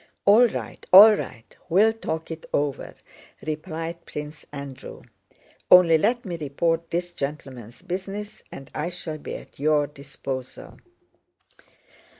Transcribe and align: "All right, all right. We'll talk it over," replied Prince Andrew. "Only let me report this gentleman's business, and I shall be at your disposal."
"All 0.25 0.47
right, 0.47 0.83
all 0.91 1.13
right. 1.13 1.55
We'll 1.69 1.93
talk 1.93 2.31
it 2.31 2.47
over," 2.51 2.95
replied 3.45 4.03
Prince 4.07 4.47
Andrew. 4.51 5.03
"Only 5.69 5.99
let 5.99 6.25
me 6.25 6.37
report 6.37 6.89
this 6.89 7.11
gentleman's 7.11 7.83
business, 7.83 8.41
and 8.51 8.71
I 8.73 8.89
shall 8.89 9.19
be 9.19 9.35
at 9.35 9.59
your 9.59 9.85
disposal." 9.85 10.79